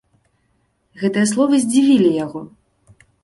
Гэтыя 1.01 1.29
словы 1.33 1.59
здзівілі 1.65 2.09
яго. 2.25 2.41